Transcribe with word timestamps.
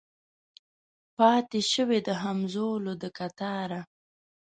پاته 1.15 1.59
شوي 1.73 1.99
د 2.07 2.09
همزولو 2.23 2.93
د 3.01 3.03
کتاره 3.17 3.81